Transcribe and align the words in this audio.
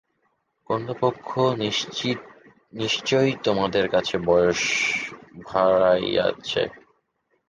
কন্যাপক্ষ 0.69 1.29
নিশ্চয়ই 2.73 3.33
তোমাদের 3.43 3.85
কাছে 3.89 4.15
বয়স 4.27 4.61
ভাঁড়াইয়াছে। 5.45 6.63